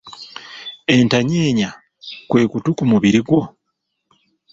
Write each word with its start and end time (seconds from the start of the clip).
Entanyeenya 0.95 1.69
kwe 2.29 2.41
kutu 2.51 2.69
ku 2.77 2.83
mubiri 2.91 3.19
gwo? 3.27 3.41